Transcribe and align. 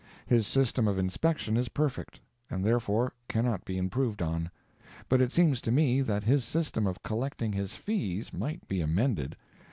His 0.25 0.47
system 0.47 0.87
of 0.87 0.97
inspection 0.97 1.55
is 1.55 1.69
perfect, 1.69 2.19
and 2.49 2.65
therefore 2.65 3.13
cannot 3.29 3.65
be 3.65 3.77
improved 3.77 4.23
on; 4.23 4.49
but 5.07 5.21
it 5.21 5.31
seems 5.31 5.61
to 5.61 5.71
me 5.71 6.01
that 6.01 6.23
his 6.23 6.43
system 6.43 6.87
of 6.87 7.03
collecting 7.03 7.53
his 7.53 7.75
fees 7.75 8.33
might 8.33 8.67
be 8.67 8.81
amended. 8.81 9.37